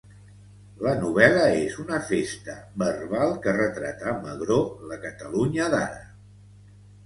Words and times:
La 0.85 0.93
novel·la 1.03 1.43
és 1.65 1.75
una 1.83 1.99
festa 2.07 2.57
verbal 2.85 3.35
que 3.45 3.55
retrata 3.61 4.11
amb 4.15 4.29
agror 4.35 4.67
la 4.95 5.01
Catalunya 5.07 5.73
d'ara. 5.79 6.05